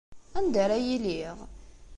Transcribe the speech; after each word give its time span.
Anda 0.37 0.59
ara 0.63 0.77
iliɣ? 0.95 1.37